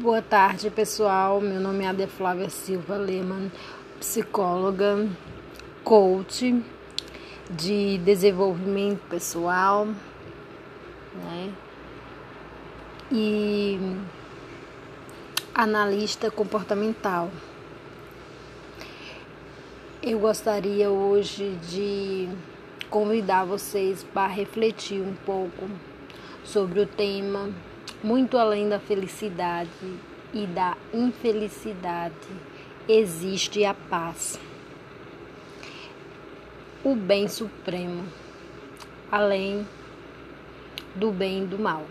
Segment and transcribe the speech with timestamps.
[0.00, 1.40] Boa tarde, pessoal.
[1.40, 3.50] Meu nome é Ade Flávia Silva Lehmann,
[3.98, 5.08] psicóloga,
[5.82, 6.62] coach
[7.50, 11.52] de desenvolvimento pessoal, né?
[13.10, 13.76] E
[15.52, 17.28] analista comportamental.
[20.00, 22.28] Eu gostaria hoje de
[22.88, 25.68] convidar vocês para refletir um pouco
[26.44, 27.50] sobre o tema
[28.02, 29.70] muito além da felicidade
[30.32, 32.14] e da infelicidade
[32.88, 34.38] existe a paz.
[36.84, 38.04] O bem supremo,
[39.10, 39.66] além
[40.94, 41.84] do bem e do mal.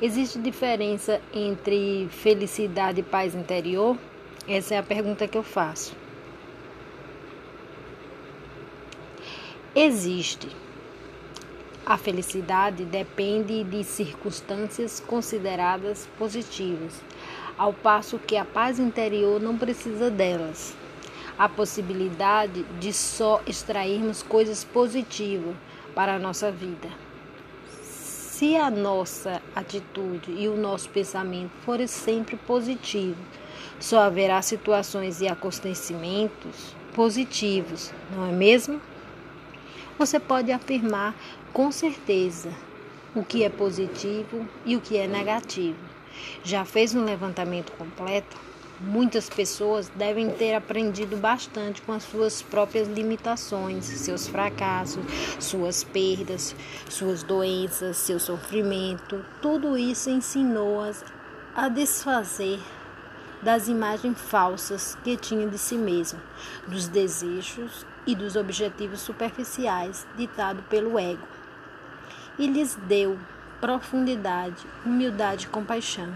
[0.00, 3.96] Existe diferença entre felicidade e paz interior?
[4.48, 5.94] Essa é a pergunta que eu faço.
[9.74, 10.48] Existe
[11.86, 17.00] a felicidade depende de circunstâncias consideradas positivas,
[17.56, 20.76] ao passo que a paz interior não precisa delas.
[21.38, 25.54] A possibilidade de só extrairmos coisas positivas
[25.94, 26.88] para a nossa vida.
[27.70, 33.24] Se a nossa atitude e o nosso pensamento forem sempre positivos,
[33.78, 38.80] só haverá situações e acontecimentos positivos, não é mesmo?
[39.98, 41.14] Você pode afirmar
[41.56, 42.50] com certeza
[43.14, 45.78] o que é positivo e o que é negativo.
[46.44, 48.36] Já fez um levantamento completo?
[48.78, 55.02] Muitas pessoas devem ter aprendido bastante com as suas próprias limitações, seus fracassos,
[55.40, 56.54] suas perdas,
[56.90, 59.24] suas doenças, seu sofrimento.
[59.40, 61.02] Tudo isso ensinou-as
[61.54, 62.60] a desfazer
[63.40, 66.20] das imagens falsas que tinha de si mesmo,
[66.68, 71.35] dos desejos e dos objetivos superficiais ditados pelo ego
[72.38, 73.18] e lhes deu
[73.60, 76.12] profundidade, humildade e compaixão.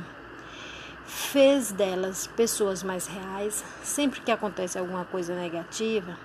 [1.07, 3.65] Fez delas pessoas mais reais.
[3.83, 6.17] Sempre que acontece alguma coisa negativa,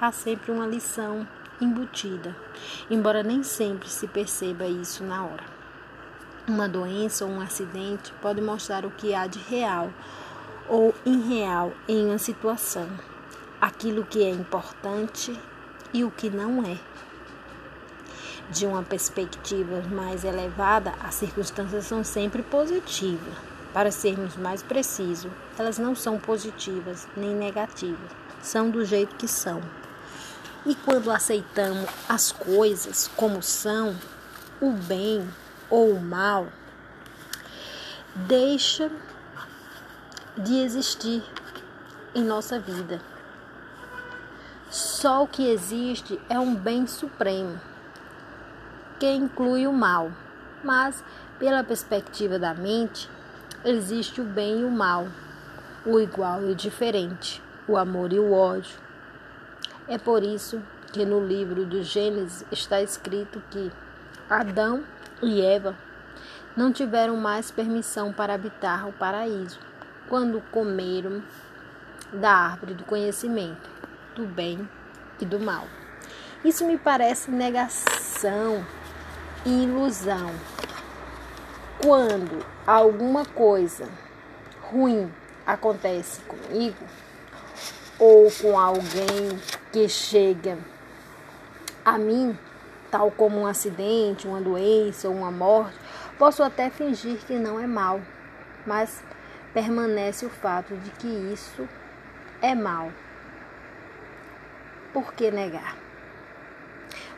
[0.00, 1.26] há sempre uma lição
[1.60, 2.34] embutida,
[2.90, 5.44] embora nem sempre se perceba isso na hora.
[6.48, 9.90] Uma doença ou um acidente pode mostrar o que há de real
[10.68, 12.88] ou irreal em uma situação,
[13.60, 15.38] aquilo que é importante
[15.92, 16.78] e o que não é.
[18.50, 23.34] De uma perspectiva mais elevada, as circunstâncias são sempre positivas.
[23.72, 28.10] Para sermos mais precisos, elas não são positivas nem negativas,
[28.40, 29.60] são do jeito que são.
[30.64, 33.96] E quando aceitamos as coisas como são,
[34.60, 35.28] o bem
[35.68, 36.46] ou o mal
[38.14, 38.90] deixa
[40.36, 41.22] de existir
[42.14, 43.00] em nossa vida.
[44.70, 47.73] Só o que existe é um bem supremo
[48.98, 50.10] que inclui o mal,
[50.62, 51.04] mas
[51.38, 53.10] pela perspectiva da mente,
[53.64, 55.08] existe o bem e o mal,
[55.84, 58.76] o igual e o diferente, o amor e o ódio.
[59.88, 60.62] É por isso
[60.92, 63.70] que no livro do Gênesis está escrito que
[64.30, 64.84] Adão
[65.22, 65.76] e Eva
[66.56, 69.58] não tiveram mais permissão para habitar o paraíso
[70.08, 71.22] quando comeram
[72.12, 73.68] da árvore do conhecimento
[74.14, 74.68] do bem
[75.20, 75.66] e do mal.
[76.44, 78.64] Isso me parece negação
[79.44, 80.30] ilusão.
[81.82, 83.86] Quando alguma coisa
[84.62, 85.12] ruim
[85.46, 86.84] acontece comigo
[87.98, 89.38] ou com alguém
[89.70, 90.56] que chega
[91.84, 92.38] a mim,
[92.90, 95.76] tal como um acidente, uma doença ou uma morte,
[96.18, 98.00] posso até fingir que não é mal,
[98.66, 99.02] mas
[99.52, 101.68] permanece o fato de que isso
[102.40, 102.90] é mal.
[104.92, 105.76] Por que negar?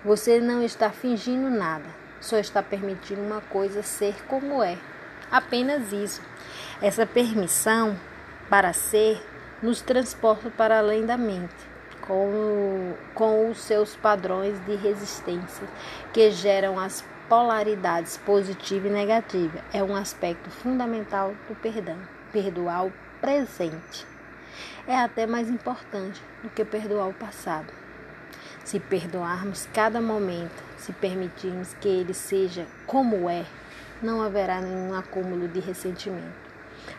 [0.05, 4.79] Você não está fingindo nada só está permitindo uma coisa ser como é.
[5.31, 6.23] Apenas isso.
[6.81, 7.97] Essa permissão
[8.49, 9.21] para ser
[9.63, 11.55] nos transporta para além da mente,
[12.03, 15.67] com, com os seus padrões de resistência
[16.13, 19.59] que geram as polaridades positiva e negativa.
[19.73, 21.99] É um aspecto fundamental do perdão.
[22.33, 24.07] Perdoar o presente
[24.87, 27.73] é até mais importante do que perdoar o passado.
[28.67, 33.47] Se perdoarmos cada momento, se permitirmos que ele seja como é,
[34.03, 36.35] não haverá nenhum acúmulo de ressentimento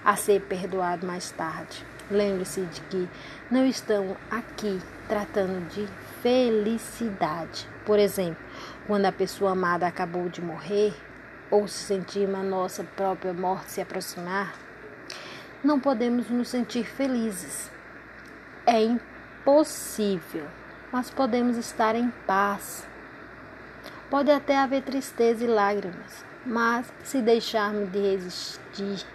[0.01, 1.85] a ser perdoado mais tarde.
[2.09, 3.09] Lembre-se de que
[3.51, 4.79] não estamos aqui
[5.09, 5.85] tratando de
[6.21, 7.67] felicidade.
[7.85, 8.41] Por exemplo,
[8.87, 10.95] quando a pessoa amada acabou de morrer
[11.51, 14.55] ou se sentimos a nossa própria morte se aproximar,
[15.61, 17.69] não podemos nos sentir felizes.
[18.65, 20.47] É impossível
[20.91, 22.87] mas podemos estar em paz.
[24.09, 29.05] Pode até haver tristeza e lágrimas, mas se deixarmos de resistir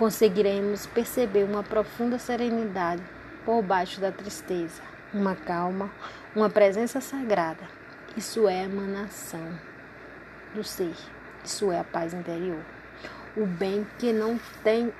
[0.00, 3.02] conseguiremos perceber uma profunda serenidade
[3.44, 4.80] por baixo da tristeza,
[5.12, 5.90] uma calma,
[6.34, 7.68] uma presença sagrada.
[8.16, 9.46] Isso é emanação
[10.54, 10.94] do ser,
[11.44, 12.62] isso é a paz interior.
[13.36, 14.90] O bem que não tem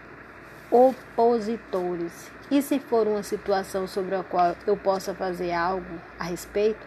[0.70, 2.30] opositores.
[2.50, 6.80] E se for uma situação sobre a qual eu possa fazer algo a respeito,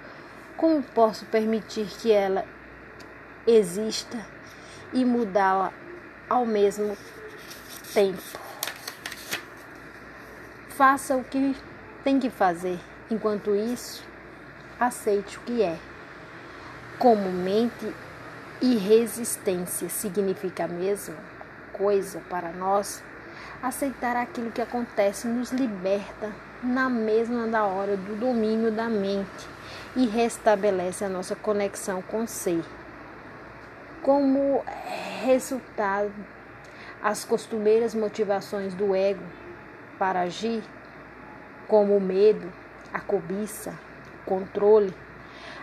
[0.57, 2.45] como posso permitir que ela
[3.45, 4.25] exista
[4.93, 5.73] e mudá-la
[6.29, 6.97] ao mesmo
[7.93, 8.21] tempo?
[10.69, 11.55] Faça o que
[12.03, 14.03] tem que fazer, enquanto isso,
[14.79, 15.77] aceite o que é.
[16.97, 17.93] Comumente,
[18.61, 21.17] irresistência significa a mesma
[21.73, 23.03] coisa para nós
[23.61, 26.31] Aceitar aquilo que acontece nos liberta
[26.61, 29.47] na mesma da hora do domínio da mente
[29.95, 32.63] e restabelece a nossa conexão com o ser.
[34.01, 34.63] Como
[35.23, 36.13] resultado,
[37.01, 39.23] as costumeiras motivações do ego
[39.97, 40.63] para agir,
[41.67, 42.51] como o medo,
[42.93, 43.77] a cobiça,
[44.21, 44.93] o controle,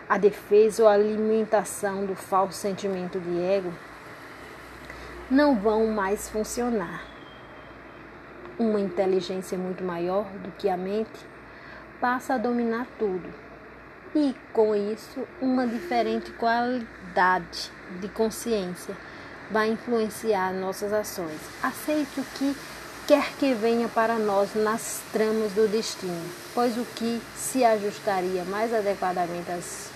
[0.09, 3.73] a defesa ou a alimentação do falso sentimento de ego,
[5.31, 7.11] não vão mais funcionar
[8.61, 11.19] uma inteligência muito maior do que a mente,
[11.99, 13.33] passa a dominar tudo.
[14.15, 17.71] E com isso, uma diferente qualidade
[18.01, 18.95] de consciência
[19.51, 21.41] vai influenciar nossas ações.
[21.63, 22.55] Aceite o que
[23.07, 26.23] quer que venha para nós nas tramas do destino,
[26.55, 29.91] pois o que se ajustaria mais adequadamente às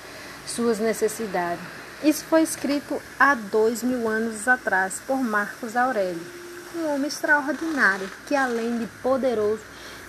[0.46, 1.62] suas necessidades.
[2.02, 6.43] Isso foi escrito há dois mil anos atrás por Marcos Aurélio
[6.76, 9.62] um homem extraordinário que, além de poderoso,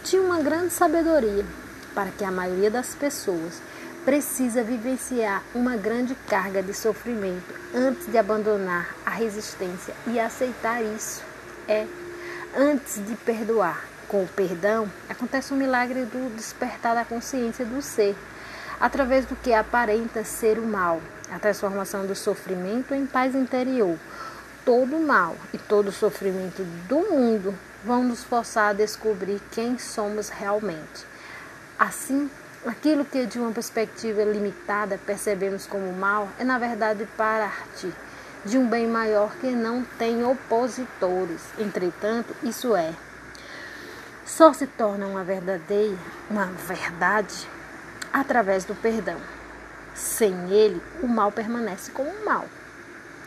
[0.04, 1.46] tinha uma grande sabedoria
[1.94, 3.62] para que a maioria das pessoas
[4.04, 11.24] precisa vivenciar uma grande carga de sofrimento antes de abandonar a resistência e aceitar isso.
[11.68, 11.88] É
[12.56, 13.84] antes de perdoar.
[14.08, 18.16] Com o perdão, acontece o milagre do despertar da consciência do ser,
[18.80, 21.02] através do que aparenta ser o mal,
[21.32, 23.98] a transformação do sofrimento em paz interior,
[24.66, 27.54] todo mal e todo o sofrimento do mundo
[27.84, 31.06] vão nos forçar a descobrir quem somos realmente.
[31.78, 32.30] Assim,
[32.66, 37.94] aquilo que de uma perspectiva limitada percebemos como mal é na verdade parte
[38.44, 41.42] de um bem maior que não tem opositores.
[41.60, 42.94] Entretanto, isso é
[44.26, 45.98] só se torna uma verdadeira,
[46.30, 47.48] uma verdade
[48.12, 49.18] através do perdão.
[49.94, 52.46] Sem ele, o mal permanece como mal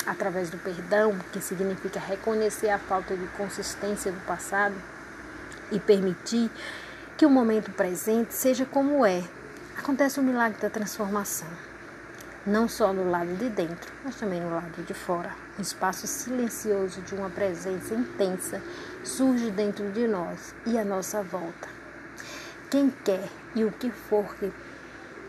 [0.08, 4.75] através do perdão, que significa reconhecer a falta de consistência do passado
[5.70, 6.50] e permitir
[7.16, 9.22] que o momento presente seja como é.
[9.76, 11.49] Acontece o milagre da transformação,
[12.46, 15.31] não só no lado de dentro, mas também no lado de fora.
[15.58, 18.62] Um espaço silencioso de uma presença intensa
[19.04, 21.69] surge dentro de nós e à nossa volta.
[22.70, 24.52] Quem quer e o que for que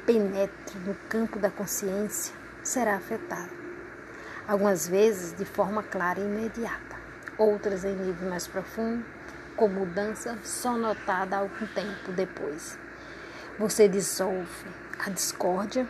[0.05, 2.33] penetre no campo da consciência
[2.63, 3.68] será afetado
[4.49, 6.95] algumas vezes de forma clara e imediata,
[7.37, 9.05] outras em nível mais profundo,
[9.55, 12.79] com mudança só notada algum tempo depois.
[13.59, 14.49] Você dissolve
[15.05, 15.87] a discórdia,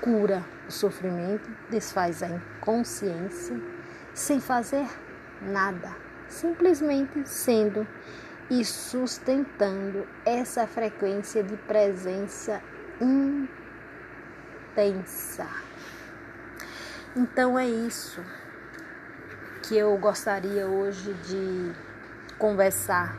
[0.00, 3.56] cura o sofrimento, desfaz a inconsciência,
[4.12, 4.88] sem fazer
[5.40, 5.94] nada,
[6.28, 7.86] simplesmente sendo
[8.50, 12.60] e sustentando essa frequência de presença
[14.74, 15.69] intensa.
[17.16, 18.22] Então é isso
[19.64, 21.72] que eu gostaria hoje de
[22.38, 23.16] conversar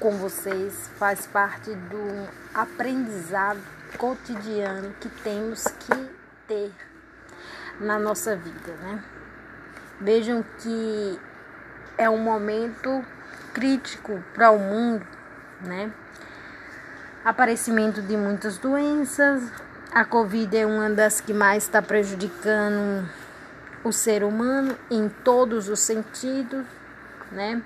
[0.00, 0.90] com vocês.
[0.98, 3.60] Faz parte do aprendizado
[3.96, 6.10] cotidiano que temos que
[6.48, 6.72] ter
[7.78, 9.04] na nossa vida, né?
[10.00, 11.20] Vejam que
[11.96, 13.04] é um momento
[13.54, 15.06] crítico para o mundo,
[15.60, 15.92] né?
[17.24, 19.52] Aparecimento de muitas doenças,
[19.92, 23.08] a Covid é uma das que mais está prejudicando
[23.82, 26.64] o ser humano em todos os sentidos,
[27.32, 27.62] né?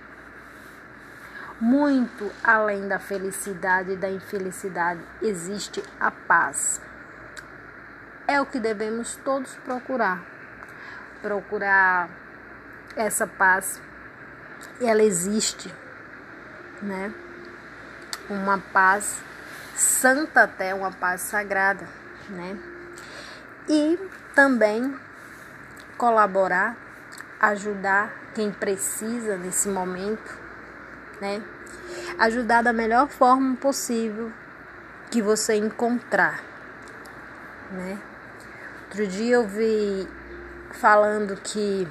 [1.61, 6.81] Muito além da felicidade e da infelicidade existe a paz.
[8.26, 10.25] É o que devemos todos procurar.
[11.21, 12.09] Procurar
[12.97, 13.81] essa paz.
[14.81, 15.73] Ela existe,
[16.81, 17.12] né?
[18.31, 19.21] Uma paz
[19.75, 22.59] santa até, uma paz sagrada né?
[23.69, 23.99] E
[24.35, 24.95] também
[25.97, 26.76] colaborar,
[27.41, 30.38] ajudar quem precisa nesse momento,
[31.21, 31.43] né?
[32.19, 34.33] Ajudar da melhor forma possível
[35.11, 36.43] que você encontrar,
[37.71, 37.99] né?
[38.87, 40.09] Outro dia eu vi
[40.73, 41.88] falando que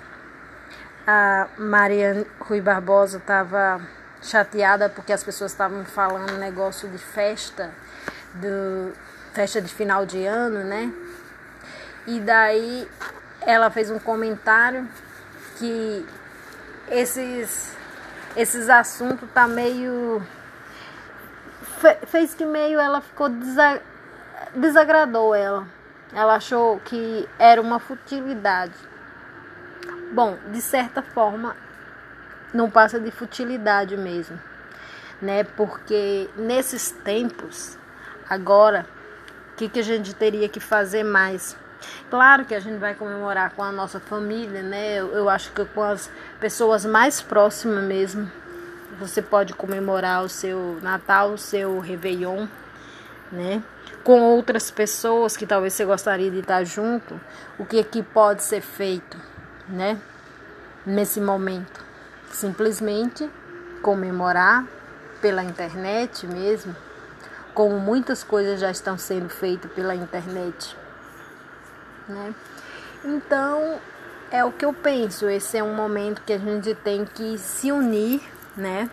[1.05, 3.81] a Maria Rui Barbosa estava
[4.21, 7.71] chateada porque as pessoas estavam falando negócio de festa,
[8.35, 8.93] do,
[9.33, 10.91] festa de final de ano, né?
[12.07, 12.87] E daí
[13.41, 14.87] ela fez um comentário
[15.57, 16.05] que
[16.89, 17.75] esses,
[18.35, 20.21] esses assuntos tá meio.
[22.07, 23.29] fez que meio ela ficou
[24.55, 25.65] desagradou ela.
[26.13, 28.75] Ela achou que era uma futilidade.
[30.11, 31.55] Bom, de certa forma,
[32.53, 34.37] não passa de futilidade mesmo,
[35.21, 35.45] né?
[35.45, 37.77] Porque nesses tempos,
[38.29, 38.85] agora,
[39.61, 41.55] que, que a gente teria que fazer mais?
[42.09, 44.95] Claro que a gente vai comemorar com a nossa família, né?
[44.95, 48.31] Eu, eu acho que com as pessoas mais próximas mesmo.
[48.99, 52.47] Você pode comemorar o seu Natal, o seu Réveillon,
[53.31, 53.61] né?
[54.03, 57.19] Com outras pessoas que talvez você gostaria de estar junto.
[57.59, 59.17] O que que pode ser feito,
[59.69, 59.99] né?
[60.85, 61.83] Nesse momento.
[62.31, 63.29] Simplesmente
[63.81, 64.65] comemorar
[65.21, 66.75] pela internet mesmo,
[67.53, 70.75] como muitas coisas já estão sendo feitas pela internet
[72.11, 72.33] né?
[73.03, 73.79] Então,
[74.29, 77.71] é o que eu penso, esse é um momento que a gente tem que se
[77.71, 78.21] unir,
[78.55, 78.89] né?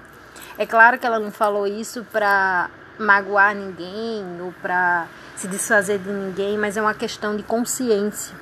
[0.57, 6.11] É claro que ela não falou isso para magoar ninguém ou para se desfazer de
[6.11, 8.35] ninguém, mas é uma questão de consciência.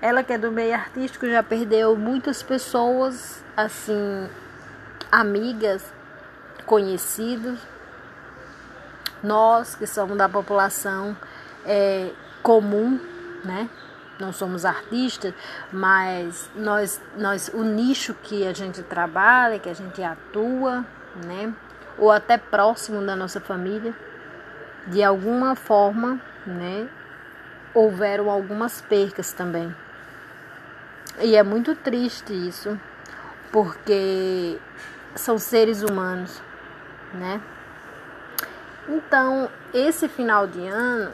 [0.00, 4.28] Ela que é do meio artístico já perdeu muitas pessoas, assim,
[5.12, 5.92] amigas,
[6.64, 7.58] conhecidos.
[9.22, 11.16] Nós que somos da população
[11.64, 12.10] é,
[12.42, 12.98] comum
[13.44, 13.68] né?
[14.18, 15.32] Não somos artistas,
[15.72, 20.84] mas nós, nós o nicho que a gente trabalha, que a gente atua,
[21.24, 21.52] né?
[21.98, 23.94] Ou até próximo da nossa família,
[24.86, 26.86] de alguma forma, né?
[27.72, 29.74] Houveram algumas percas também.
[31.20, 32.78] E é muito triste isso,
[33.50, 34.58] porque
[35.14, 36.42] são seres humanos,
[37.14, 37.40] né?
[38.90, 41.12] Então, esse final de ano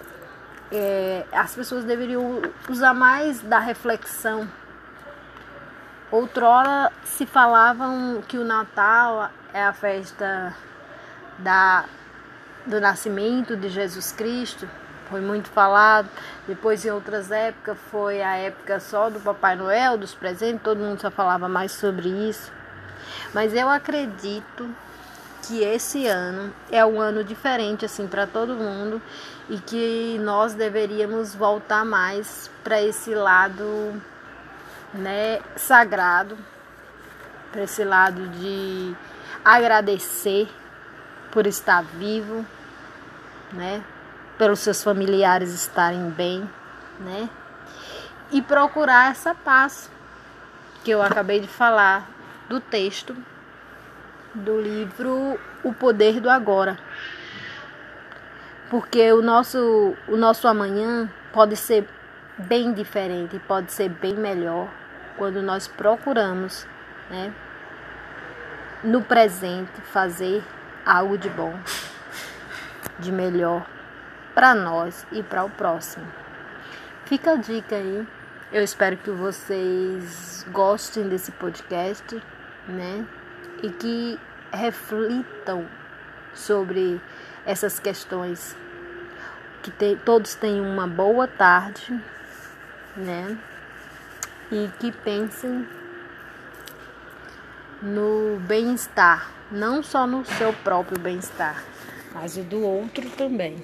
[0.73, 2.40] é, as pessoas deveriam
[2.71, 4.49] usar mais da reflexão.
[6.11, 10.56] Outrora se falavam que o Natal é a festa
[11.38, 11.85] da,
[12.64, 14.66] do nascimento de Jesus Cristo,
[15.11, 16.09] foi muito falado.
[16.49, 21.00] Depois, em outras épocas, foi a época só do Papai Noel, dos presentes, todo mundo
[21.00, 22.50] só falava mais sobre isso.
[23.35, 24.75] Mas eu acredito
[25.46, 29.00] que esse ano é um ano diferente assim para todo mundo
[29.48, 34.02] e que nós deveríamos voltar mais para esse lado,
[34.92, 36.36] né, sagrado,
[37.52, 38.96] para esse lado de
[39.44, 40.48] agradecer
[41.30, 42.44] por estar vivo,
[43.52, 43.84] né,
[44.36, 46.48] pelos seus familiares estarem bem,
[46.98, 47.30] né?
[48.32, 49.88] E procurar essa paz
[50.82, 52.08] que eu acabei de falar
[52.48, 53.16] do texto
[54.37, 56.78] do livro O Poder do Agora.
[58.69, 61.88] Porque o nosso, o nosso amanhã pode ser
[62.37, 64.69] bem diferente, pode ser bem melhor
[65.16, 66.66] quando nós procuramos,
[67.09, 67.33] né,
[68.85, 70.43] no presente fazer
[70.85, 71.59] algo de bom,
[72.99, 73.66] de melhor
[74.35, 76.07] para nós e para o próximo.
[77.07, 78.07] Fica a dica aí.
[78.52, 82.23] Eu espero que vocês gostem desse podcast,
[82.69, 83.05] né?
[83.62, 84.18] E que
[84.52, 85.66] reflitam
[86.34, 87.00] sobre
[87.44, 88.56] essas questões.
[89.62, 92.00] Que te, todos tenham uma boa tarde,
[92.96, 93.36] né?
[94.50, 95.66] E que pensem
[97.82, 101.62] no bem-estar, não só no seu próprio bem-estar,
[102.14, 103.62] mas o do outro também.